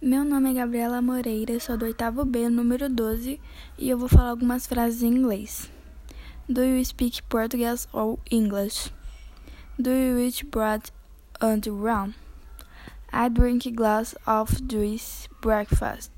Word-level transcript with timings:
Meu 0.00 0.24
nome 0.24 0.52
é 0.52 0.54
Gabriela 0.54 1.02
Moreira, 1.02 1.58
sou 1.58 1.76
do 1.76 1.84
oitavo 1.84 2.24
B, 2.24 2.48
número 2.48 2.88
12, 2.88 3.40
e 3.76 3.90
eu 3.90 3.98
vou 3.98 4.08
falar 4.08 4.30
algumas 4.30 4.64
frases 4.64 5.02
em 5.02 5.08
inglês. 5.08 5.68
Do 6.48 6.62
you 6.62 6.84
speak 6.84 7.20
Portuguese 7.24 7.88
or 7.92 8.16
English? 8.30 8.92
Do 9.76 9.90
you 9.90 10.20
eat 10.20 10.46
bread 10.46 10.84
and 11.40 11.62
rum? 11.66 12.14
I 13.12 13.28
drink 13.28 13.66
a 13.66 13.72
glass 13.72 14.14
of 14.24 14.62
juice 14.70 15.28
breakfast. 15.42 16.12